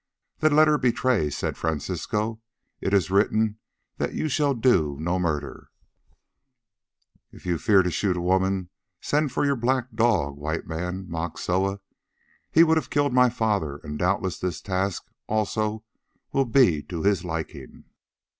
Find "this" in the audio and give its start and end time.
14.39-14.59